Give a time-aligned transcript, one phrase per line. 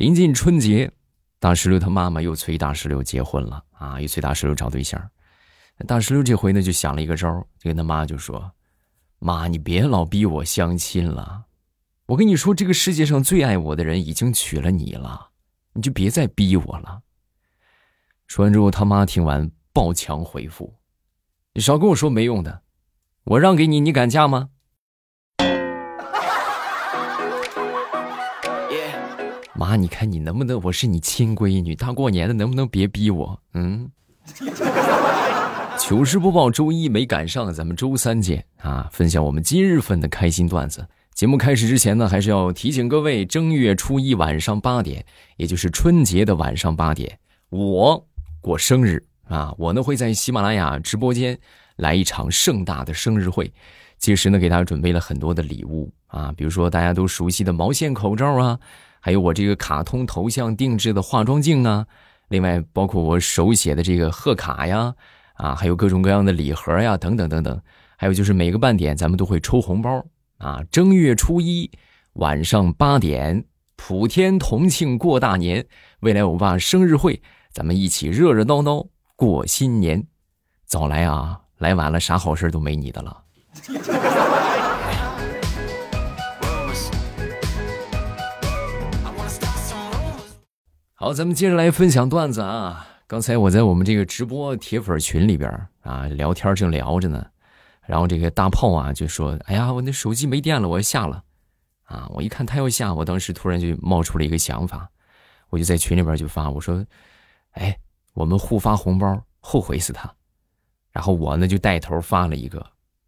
[0.00, 0.90] 临近春节，
[1.38, 5.10] 大石榴他妈妈又催大石榴结婚了啊，又催大石榴找对象。
[5.86, 8.50] 大石榴这回呢就想了一个招就跟他妈就说
[9.20, 11.44] ：“妈，你别老逼我相亲了，
[12.06, 15.32] 我跟你说，这个世界上最爱我的人已经娶了你了，
[15.74, 17.02] 你就别再逼我了。”
[18.26, 20.76] 说完之后，他妈听完爆强回复
[21.52, 22.62] ：“你少跟我说没用的，
[23.24, 24.48] 我让给你，你敢嫁吗？”
[29.60, 30.58] 妈，你看你能不能？
[30.62, 33.38] 我是你亲闺女，大过年的能不能别逼我？
[33.52, 33.90] 嗯。
[35.78, 38.88] 糗事播报，周一没赶上，咱们周三见啊！
[38.90, 40.88] 分享我们今日份的开心段子。
[41.12, 45.04] 节目开始之前呢，还是要提醒各位，正月初一晚上八点，
[45.36, 47.18] 也就是春节的晚上八点，
[47.50, 48.02] 我
[48.40, 49.54] 过生日啊！
[49.58, 51.38] 我呢会在喜马拉雅直播间
[51.76, 53.52] 来一场盛大的生日会，
[53.98, 58.58] 届时呢给大家准备了很多的礼物啊，比如说大家都熟悉的毛线口罩啊。
[59.00, 61.86] 还有我这个卡通头像定制的化妆镜啊，
[62.28, 64.94] 另外包括我手写的这个贺卡呀，
[65.34, 67.60] 啊，还有各种各样的礼盒呀，等等等等。
[67.96, 70.04] 还有就是每个半点咱们都会抽红包
[70.38, 70.62] 啊。
[70.70, 71.70] 正月初一
[72.14, 73.44] 晚上八点，
[73.76, 75.66] 普天同庆过大年，
[76.00, 77.20] 未来欧巴生日会，
[77.52, 80.06] 咱们一起热热闹闹过新年。
[80.66, 83.22] 早来啊，来晚了啥好事都没你的了。
[91.02, 92.86] 好，咱们接着来分享段子啊！
[93.06, 97.26] 刚才我在我们这个直播铁粉群里边啊聊天，正聊着呢，
[97.86, 101.24] 然后这个大炮啊就说：“哎呀，我那手机没电了，我要下了。”
[101.88, 104.90] 啊，我一看他要下，我当时突然就冒出了一个想法，
[105.48, 106.84] 我就在群里边就发我说
[107.56, 107.74] ：“哎，
[108.12, 110.14] 我们互发红包，后悔死他。”
[110.92, 112.62] 然后我呢就带头发了一个，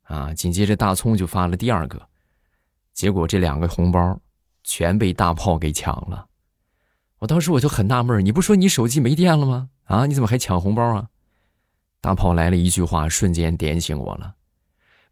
[0.04, 2.00] 啊，紧接着大葱就发了第二个，
[2.94, 4.18] 结果这两个红包
[4.64, 6.26] 全被大炮给抢了。
[7.22, 9.68] 我当时我就很纳闷你不说你手机没电了吗？
[9.84, 11.06] 啊，你怎么还抢红包啊？
[12.00, 14.34] 大炮来了一句话，瞬间点醒我了。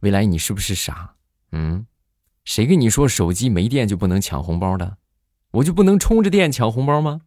[0.00, 1.14] 未来你是不是傻？
[1.52, 1.86] 嗯，
[2.44, 4.96] 谁跟你说手机没电就不能抢红包的？
[5.52, 7.20] 我就不能充着电抢红包吗？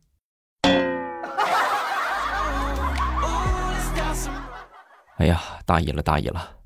[5.16, 6.58] 哎呀，大意了，大意了。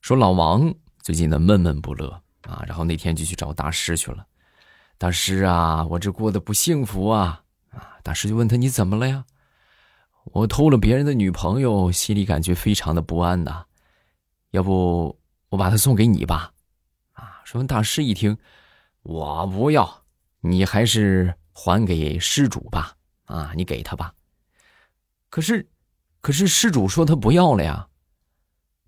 [0.00, 0.72] 说老王。
[1.04, 2.08] 最近呢闷闷不乐
[2.48, 4.26] 啊，然后那天就去找大师去了。
[4.96, 7.98] 大师啊，我这过得不幸福啊啊！
[8.02, 9.26] 大师就问他你怎么了呀？
[10.24, 13.66] 我偷了别人的女朋友，心里感觉非常的不安呐。
[14.52, 15.20] 要不
[15.50, 16.54] 我把她送给你吧？
[17.12, 17.42] 啊！
[17.44, 18.38] 说完大师一听，
[19.02, 20.04] 我不要，
[20.40, 22.96] 你还是还给施主吧。
[23.26, 24.14] 啊，你给他吧。
[25.28, 25.68] 可是，
[26.22, 27.88] 可是施主说他不要了呀。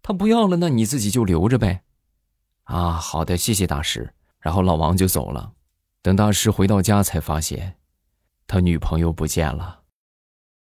[0.01, 1.83] 他不要了，那你自己就留着呗。
[2.67, 4.13] 啊，好的，谢谢大师。
[4.39, 5.53] 然后老王就走了。
[6.03, 7.77] 等大师回到家，才发现
[8.47, 9.81] 他女朋友不见了。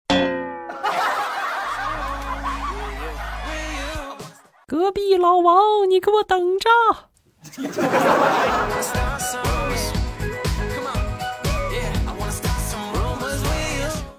[4.66, 6.68] 隔壁老王，你给我等着！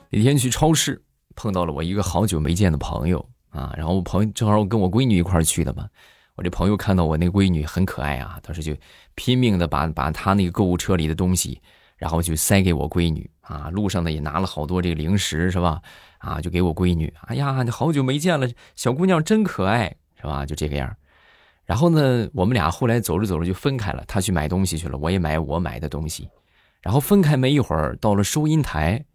[0.09, 1.03] 那天去超市
[1.35, 5.87] 碰到了我一个好久没见的朋友啊，然后我朋友正好跟我闺女一块去的嘛。
[6.35, 8.75] 我这朋友看到我那闺女很可爱啊，当时就
[9.13, 11.61] 拼命的把把她那个购物车里的东西，
[11.95, 13.69] 然后就塞给我闺女啊。
[13.69, 15.79] 路上呢也拿了好多这个零食，是吧？
[16.17, 17.13] 啊，就给我闺女。
[17.27, 20.45] 哎呀，你好久没见了，小姑娘真可爱，是吧？
[20.45, 20.95] 就这个样。
[21.65, 26.27] 然后呢，我们俩后来走着走着就分开了，她去买东西去了，我也买我买的东西。
[26.81, 29.05] 然后分开没一会儿，到了收银台，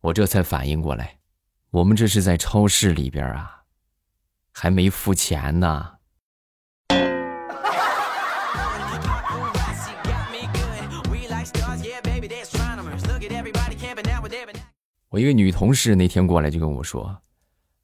[0.00, 1.18] 我这才反应过来，
[1.70, 3.64] 我们这是在超市里边啊，
[4.52, 5.94] 还没付钱呢。
[15.12, 17.14] 我一个女同事那天过来就跟我说：“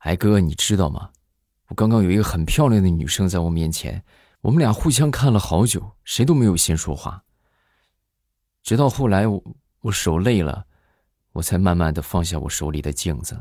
[0.01, 1.11] 哎哥，你知道吗？
[1.67, 4.03] 我刚刚有一个很漂亮的女生在我面前，
[4.41, 7.23] 我们俩互相看了好久，谁都没有先说话。
[8.63, 9.45] 直到后来我
[9.83, 10.65] 我手累了，
[11.33, 13.39] 我才慢慢的放下我手里的镜子。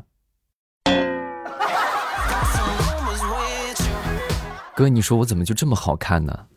[4.75, 6.47] 哥，你说我怎么就这么好看呢？”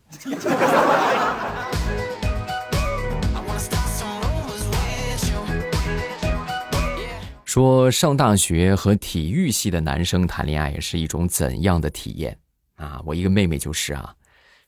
[7.51, 12.39] 说上大学和体育系的男生谈恋爱是一种怎样的体验
[12.77, 13.03] 啊？
[13.05, 14.15] 我一个妹妹就是啊，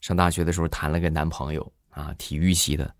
[0.00, 2.92] 上大学的时候谈了个男朋友啊，体育系的，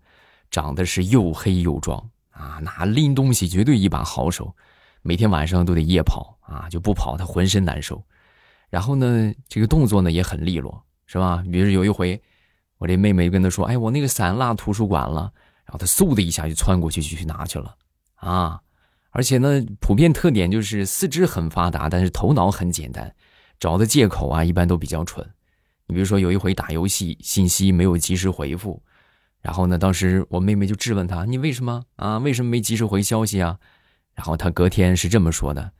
[0.49, 1.99] 长得是又黑又壮
[2.29, 4.55] 啊，那拎东西绝对一把好手，
[5.01, 8.01] 每天晚上都得夜跑啊，就不跑他浑身难受。
[8.69, 11.43] 然后呢，这个动作呢也很利落是吧？
[11.51, 12.21] 比如有一回，
[12.77, 15.29] 我这妹妹跟他说：“哎，我那个伞落图书馆了。”
[15.67, 17.75] 然后他嗖的一下就窜过去就去拿去了
[18.15, 18.61] 啊！
[19.13, 23.15] 而且呢，普遍特点就是四肢很发达，但是头脑很简单，
[23.59, 25.23] 找的借口啊一般都比较蠢。
[25.85, 28.81] 你比如说有一回打游戏，信息没有及时回复，
[29.39, 32.17] 然后呢，当时我妹妹就质问他：“你为什么啊？
[32.17, 33.59] 为什么没及时回消息啊？”
[34.15, 35.71] 然后他隔天是这么说的：“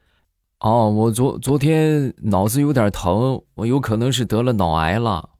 [0.61, 5.31] 哦，我昨昨天脑子有点疼，我有可能是得了脑癌了。”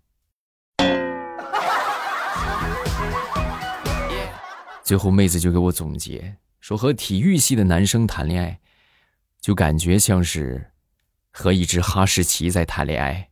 [4.84, 8.58] 最后妹子就给我总结说：“和体育系的男生谈恋爱，
[9.42, 10.72] 就感觉像是
[11.30, 13.30] 和一只哈士奇在谈恋爱。”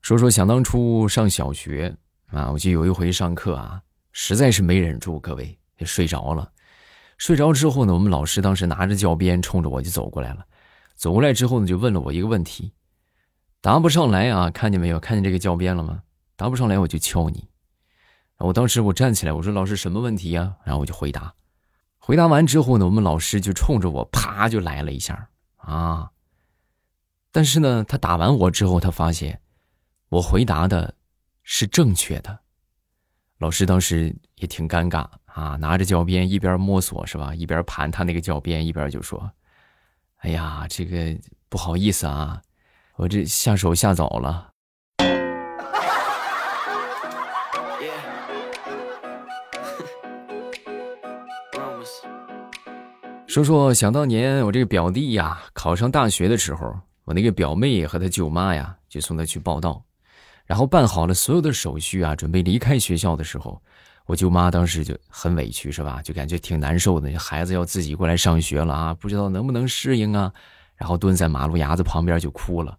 [0.00, 1.94] 说说想当初上小学
[2.32, 3.80] 啊，我记得有一回上课啊，
[4.10, 6.50] 实在是没忍住，各位就睡着了。
[7.18, 10.44] 睡着之后呢，我们老师当时拿着教鞭冲着我就走过来了。
[10.96, 12.72] 走过来之后呢，就问了我一个问题。
[13.62, 14.50] 答不上来啊！
[14.50, 14.98] 看见没有？
[14.98, 16.02] 看见这个教鞭了吗？
[16.34, 17.46] 答不上来我就敲你。
[18.38, 21.34] 我当时我站起来，我说：“老师，什么问题呀？”然后我就回答。
[21.98, 25.28] 回答完之后呢，我们老师就冲着我啪就来了一下
[25.58, 26.10] 啊。
[27.30, 29.42] 但是呢，他打完我之后，他发现
[30.08, 30.94] 我回答的
[31.42, 32.40] 是正确的。
[33.36, 39.30] 老师当时也挺尴尬啊，拿着教鞭一边摸索是吧，一边盘他那个教鞭，一边就说
[40.24, 41.14] ：“哎呀，这个
[41.50, 42.40] 不好意思啊。”
[43.00, 44.48] 我这下手下早了。
[53.26, 59.82] 说说想当年我这个表弟呀，考上大学的时候，我那个表妹和他舅妈呀，就送他去报道，
[60.44, 63.62] 然后办好了所有的手续啊，准备离开学校的时候，
[64.04, 66.02] 我舅妈当时就很委屈，是吧？
[66.02, 70.30] 就感觉挺难受的，孩子要自己过来上学了啊，不知道能不能适应啊，
[70.76, 72.76] 然后蹲在马路牙子旁边就哭了。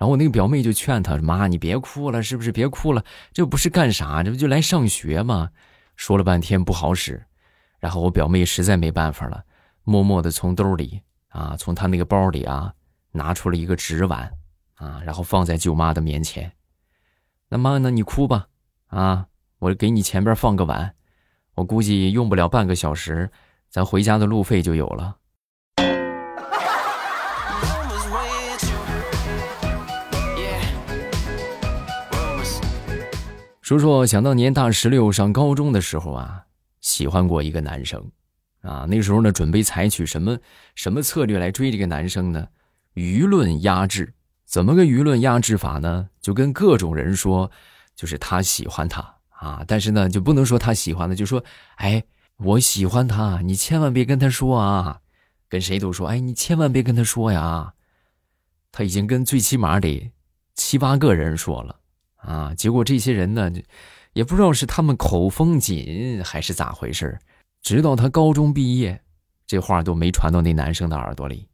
[0.00, 2.50] 然后我那个表妹就劝他：“妈，你别哭了，是不是？
[2.50, 3.04] 别哭了，
[3.34, 4.22] 这不是干啥？
[4.22, 5.50] 这不就来上学吗？”
[5.94, 7.22] 说了半天不好使。
[7.78, 9.44] 然后我表妹实在没办法了，
[9.84, 12.72] 默默的从兜里啊，从她那个包里啊，
[13.12, 14.32] 拿出了一个纸碗
[14.76, 16.50] 啊，然后放在舅妈的面前。
[17.50, 18.48] 那妈，那你哭吧，
[18.86, 19.26] 啊，
[19.58, 20.94] 我给你前边放个碗，
[21.56, 23.30] 我估计用不了半个小时，
[23.68, 25.18] 咱回家的路费就有了。
[33.70, 36.44] 说说想当年大十六上高中的时候啊，
[36.80, 38.04] 喜欢过一个男生，
[38.62, 40.36] 啊，那时候呢准备采取什么
[40.74, 42.48] 什么策略来追这个男生呢？
[42.94, 44.12] 舆论压制，
[44.44, 46.08] 怎么个舆论压制法呢？
[46.20, 47.48] 就跟各种人说，
[47.94, 49.18] 就是他喜欢他。
[49.28, 51.44] 啊，但是呢就不能说他喜欢的，就说，
[51.76, 52.02] 哎，
[52.38, 55.00] 我喜欢他，你千万别跟他说啊，
[55.48, 57.74] 跟谁都说，哎，你千万别跟他说呀，
[58.72, 60.10] 他已经跟最起码得
[60.56, 61.76] 七八个人说了。
[62.22, 62.52] 啊！
[62.56, 63.50] 结果这些人呢，
[64.12, 67.18] 也不知道是他们口风紧还是咋回事
[67.62, 69.00] 直到他高中毕业，
[69.46, 71.46] 这话都没传到那男生的耳朵里。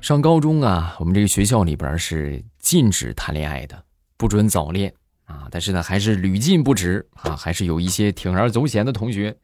[0.00, 3.84] 上高中啊，我们这个学校里边是禁止谈恋爱的，
[4.16, 4.92] 不准早恋
[5.26, 5.46] 啊。
[5.50, 9.36] 但是呢，还是屡禁不止啊，还是有一些铤而走险的同学。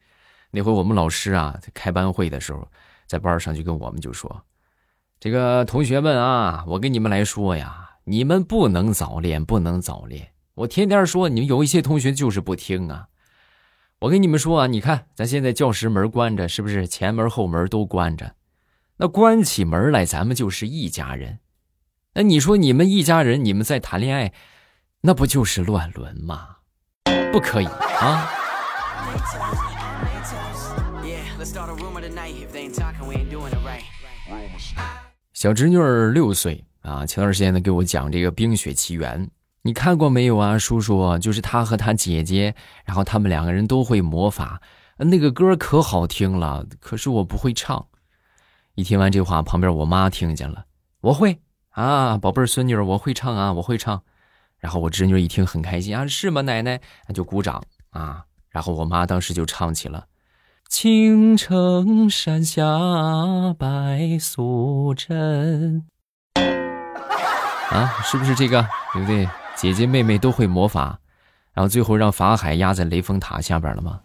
[0.55, 2.65] 那回我们老师啊，在开班会的时候，
[3.07, 4.41] 在班上就跟我们就说
[5.19, 10.29] ：“这个同学们啊，我跟你们来说呀，你们不能早恋，不能早恋。
[10.53, 13.07] 我天天说，你们有一些同学就是不听啊。
[13.99, 18.35] 我跟你们说啊，你看咱现在教室门关着，是不是前门后门都关着？
[18.95, 21.39] 那关起门来，咱们就是一家人。
[22.13, 24.31] 那你说你们一家人，你们在谈恋爱，
[25.01, 26.55] 那不就是乱伦吗？
[27.33, 28.31] 不可以啊！”
[35.31, 39.23] 小侄女儿六岁啊，前段时间呢给我讲这个《冰雪奇缘》，
[39.61, 41.19] 你看过没有啊，叔叔？
[41.19, 44.59] 就是他和他姐姐，然后他们两个人都会魔法，
[44.97, 47.85] 那个歌可好听了，可是我不会唱。
[48.73, 50.65] 一听完这话，旁边我妈听见了，
[51.01, 54.01] 我会啊，宝贝儿孙女，我会唱啊，我会唱。
[54.57, 56.81] 然后我侄女一听很开心啊，是吗，奶奶？
[57.07, 58.25] 那就鼓掌啊。
[58.49, 60.07] 然后我妈当时就唱起了。
[60.67, 62.63] 青城山下
[63.57, 65.85] 白素贞，
[67.69, 68.65] 啊，是不是这个？
[68.93, 69.29] 对不对？
[69.55, 70.99] 姐姐妹妹都会魔法，
[71.53, 74.01] 然后最后让法海压在雷峰塔下边了吗？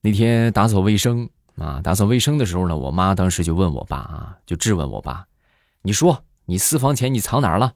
[0.00, 5.26] 那天打扫卫生啊，打扫卫生的时候呢，我妈当时就问我爸啊，就质问我爸
[5.82, 7.72] ：“你说你私房钱你藏哪儿了？”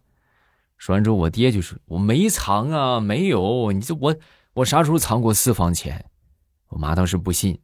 [0.78, 3.72] 说完之后，我爹就说：“我没藏啊，没有。
[3.72, 4.16] 你这我
[4.54, 6.06] 我啥时候藏过私房钱？”
[6.68, 7.60] 我妈当时不信，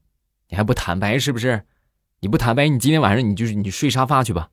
[0.49, 1.64] 你还不坦白是不是？
[2.21, 4.50] 你不坦白，你今天晚上你就是你睡沙发去吧。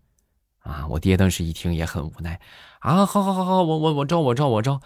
[0.59, 2.39] 啊，我爹当时一听也很无奈，
[2.79, 4.81] 啊，好好好好，我我我照我照我照，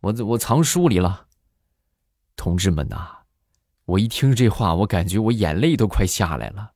[0.00, 1.26] 我我藏书里了。
[2.34, 3.18] 同志们呐！
[3.84, 6.72] 我一听这话，我感觉我眼泪都快下来了。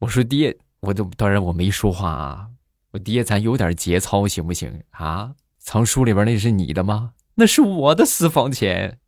[0.00, 2.50] 我说爹，我都当然我没说话啊。
[2.90, 5.34] 我爹，咱有点节操行不行啊？
[5.70, 7.10] 藏书里边那是你的吗？
[7.34, 8.98] 那是我的私房钱。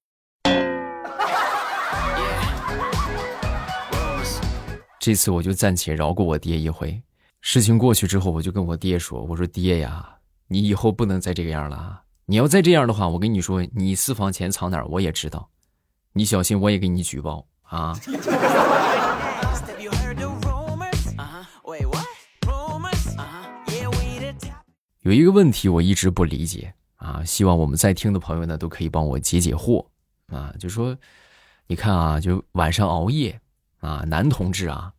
[5.00, 7.02] 这次我就暂且饶过我爹一回。
[7.40, 10.06] 事情过去之后，我就跟我爹说：“我说爹呀，
[10.48, 12.02] 你以后不能再这个样了。
[12.26, 15.48] 你要再这样的话，我跟你说，你私房钱藏哪儿我也知道。”
[16.12, 17.98] 你小心，我也给你举报啊！
[25.10, 29.84] 有一个问题我一直不理解啊，希望我们在听的朋友呢都可以帮我解解惑
[30.28, 30.54] 啊。
[30.56, 30.96] 就说，
[31.66, 33.40] 你看啊，就晚上熬夜
[33.80, 34.92] 啊，男同志啊，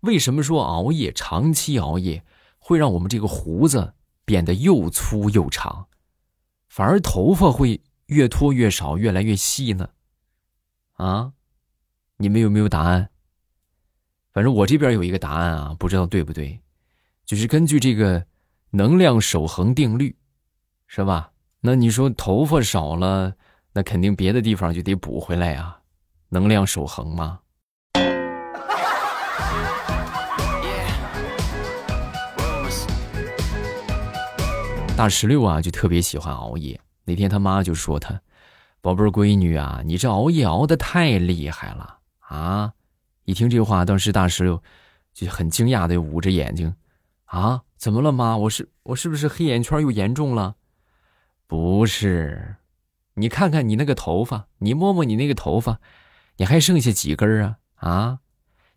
[0.00, 2.22] 为什么说熬夜长期熬夜
[2.58, 3.94] 会让我们这个胡子
[4.26, 5.86] 变得又粗又长，
[6.68, 9.88] 反而头发会越脱越少，越来越细呢？
[10.96, 11.32] 啊，
[12.18, 13.08] 你们有没有答案？
[14.34, 16.60] 反正我这边有一个答案啊，不知道对不对，
[17.24, 18.26] 就是根据这个
[18.70, 20.14] 能量守恒定律，
[20.86, 21.30] 是吧？
[21.60, 23.32] 那你说头发少了，
[23.72, 25.76] 那肯定别的地方就得补回来呀，
[26.28, 27.40] 能量守恒吗。
[34.96, 36.80] 大石榴啊，就特别喜欢熬夜。
[37.04, 38.18] 那天他妈就说他。
[38.80, 42.72] 宝贝闺女啊，你这熬夜熬的太厉害了啊！
[43.24, 44.62] 一听这话，当时大石榴
[45.12, 46.72] 就很惊讶的捂着眼睛，
[47.26, 48.36] 啊，怎么了妈？
[48.36, 50.56] 我是我是不是黑眼圈又严重了？
[51.46, 52.56] 不是，
[53.14, 55.80] 你看看你那个头发，你摸摸你那个头发，
[56.36, 57.58] 你还剩下几根啊？
[57.76, 58.18] 啊，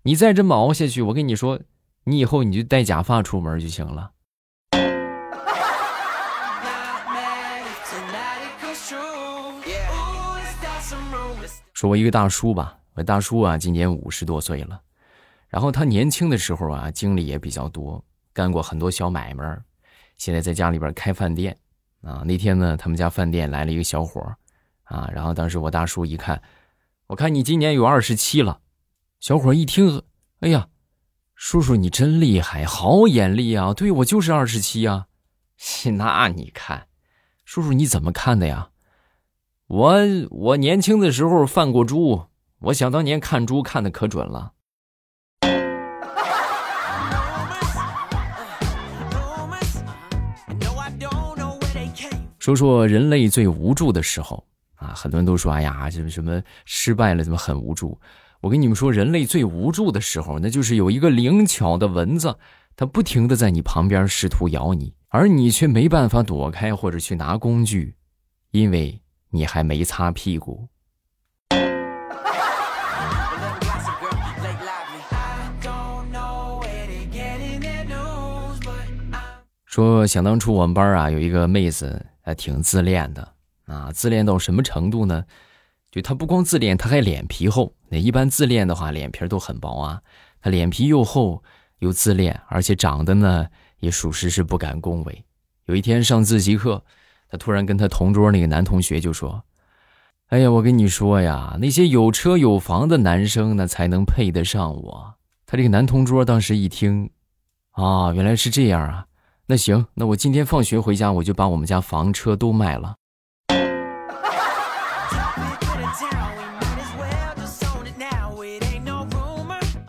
[0.03, 1.59] 你再这么熬下去，我跟你说，
[2.03, 4.11] 你以后你就戴假发出门就行了。
[11.73, 14.81] 说我一个大叔吧，我大叔啊，今年五十多岁了，
[15.47, 19.59] 然后他年轻的时候啊，经历也比较多，干过很多小买卖
[20.17, 21.57] 现在在家里边开饭店
[22.01, 22.23] 啊。
[22.25, 24.21] 那天呢，他们家饭店来了一个小伙
[24.83, 26.41] 啊，然后当时我大叔一看，
[27.07, 28.61] 我看你今年有二十七了，
[29.19, 30.03] 小伙一听，
[30.39, 30.69] 哎呀，
[31.35, 33.73] 叔叔你真厉害，好眼力啊！
[33.73, 35.07] 对我就是二十七啊，
[35.97, 36.87] 那你看，
[37.45, 38.69] 叔叔你怎么看的呀？
[39.67, 42.25] 我我年轻的时候犯过猪，
[42.59, 44.53] 我想当年看猪看的可准了。
[52.49, 54.43] 说说人类最无助的时候
[54.75, 57.99] 啊，很多人都说哎呀，什么什么失败了怎么很无助？
[58.41, 62.35] 我跟你们说，人类最无助的时候，那就是有一个灵巧的蚊子，
[62.75, 67.95] 它不停的在你旁边试图咬你，而你却没办法躲开或者去拿工具，
[68.51, 69.01] 因为。
[69.31, 70.67] 你还没擦屁股。
[79.67, 83.33] 说想当初我们班啊有一个妹子还挺自恋的
[83.65, 85.25] 啊，自恋到什么程度呢？
[85.91, 87.73] 就他不光自恋，他还脸皮厚。
[87.89, 90.01] 那一般自恋的话，脸皮都很薄啊。
[90.41, 91.43] 他脸皮又厚
[91.79, 93.47] 又自恋，而且长得呢
[93.79, 95.25] 也属实是不敢恭维。
[95.65, 96.83] 有一天上自习课。
[97.31, 99.43] 他突然跟他同桌那个男同学就说
[100.33, 105.13] ：“哎呀，我跟你说呀，那些有车有房的男生呢，才能配得上我。”
[105.45, 107.11] 他这个男同桌当时一听，
[107.73, 109.05] 啊，原来是这样啊！
[109.51, 112.93] 那行，那我今天放学回家，我就把我们家房车都卖了。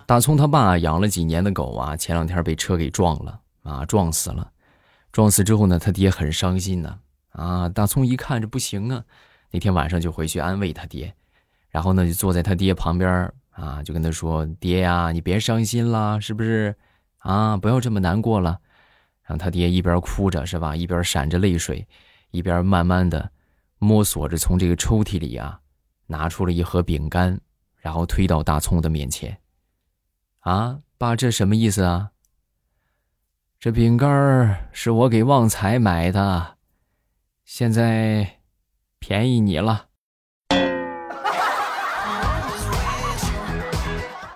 [0.07, 4.51] 大葱他爸养了几年的狗啊，前两天被车给撞了啊，撞死了。
[5.13, 6.99] 撞死之后呢，他爹很伤心呢。
[7.33, 7.69] 啊！
[7.69, 9.05] 大葱一看这不行啊，
[9.51, 11.15] 那天晚上就回去安慰他爹，
[11.69, 16.75] 然后呢就坐在他爹旁边啊，就跟他说：“爹呀，你别伤心了，是不是？
[17.19, 18.59] 啊，不要这么难过了。”
[19.31, 21.87] 让他爹一边哭着是吧，一边闪着泪水，
[22.33, 23.31] 一边慢慢的
[23.79, 25.61] 摸索着从这个抽屉里啊
[26.09, 27.41] 拿出了一盒饼干，
[27.77, 29.39] 然后推到大葱的面前。
[30.41, 32.11] 啊，爸，这什么意思啊？
[33.61, 36.57] 这饼干是我给旺财买的。
[37.45, 38.41] 现在
[38.99, 39.87] 便宜你了。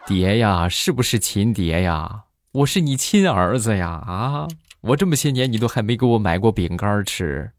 [0.07, 2.27] 爹呀，是不是亲爹呀？
[2.53, 3.89] 我是你亲儿子呀！
[3.89, 4.47] 啊，
[4.87, 7.51] 我这么些年你都还没给我买过饼干吃。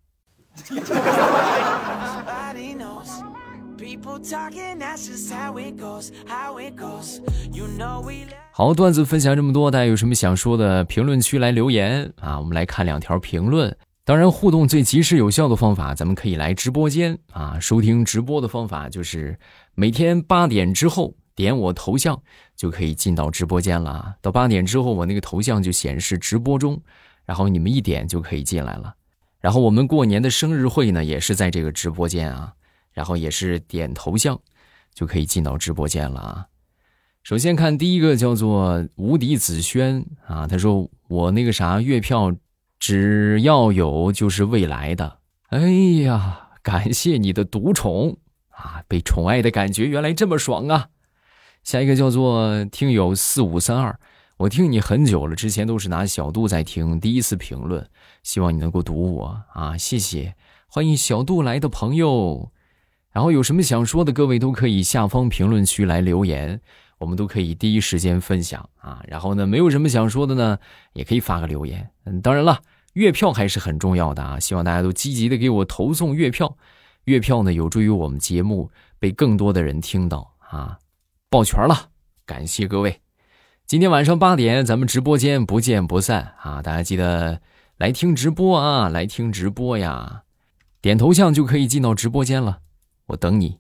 [8.52, 12.40] 好，段子分享这么多，大家有什么想说的，评论区来留言啊！
[12.40, 13.76] 我们来看两条评论。
[14.04, 17.58] 当然，互动最及时有效的方法，咱们可以来直播间啊！
[17.60, 19.38] 收听直播的方法就是
[19.74, 22.22] 每天八点之后点我头像
[22.56, 24.14] 就可以进到直播间了。
[24.22, 26.80] 到八点之后，我那个头像就显示直播中，
[27.26, 28.96] 然后你们一点就可以进来了。
[29.40, 32.54] 然后我们过年的生日会呢，也是在这个直播间啊，
[32.94, 34.40] 然后也是点头像
[34.94, 36.48] 就可以进到直播间了啊。
[37.24, 42.36] 首先看第一个叫做无敌子轩啊，他说我那个啥月票。
[42.78, 45.60] 只要有就是未来的，哎
[46.04, 48.18] 呀，感谢你的独宠
[48.50, 48.84] 啊！
[48.88, 50.90] 被宠爱的感觉原来这么爽啊！
[51.64, 53.98] 下一个叫做听友四五三二，
[54.38, 57.90] 我听你很久了，之前都是拿小度在听，第一次评论，
[58.22, 59.78] 希望你能够读我啊！
[59.78, 60.36] 谢谢，
[60.68, 62.52] 欢迎小度来的朋友，
[63.12, 66.60] 然后有什么想说的，各位都可以下方评论区来留言，
[66.98, 69.02] 我们都可以第一时间分享啊！
[69.08, 70.60] 然后呢，没有什么想说的呢，
[70.92, 71.90] 也可以发个留言。
[72.04, 72.62] 嗯，当然了。
[72.94, 74.40] 月票还是很重要的啊！
[74.40, 76.58] 希望大家都积极的给我投送月票，
[77.04, 80.80] 月票呢有助于我们节目被更多的人听到啊！
[81.30, 81.90] 抱拳了，
[82.26, 83.05] 感谢各位！
[83.68, 86.62] 今天晚上八点咱们直播间不见不散啊！
[86.62, 87.42] 大家记得
[87.78, 90.22] 来听直播啊，来听直播呀！
[90.84, 92.60] 点头像就可以进到直播间了，
[93.08, 93.58] 我等你。